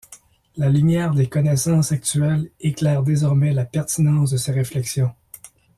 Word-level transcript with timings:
La 0.57 0.67
lumière 0.67 1.13
des 1.13 1.27
connaissances 1.29 1.91
actuelles 1.91 2.49
éclaire 2.59 3.03
désormais 3.03 3.53
la 3.53 3.65
pertinence 3.65 4.31
de 4.31 4.37
ses 4.37 4.51
réflexions. 4.51 5.13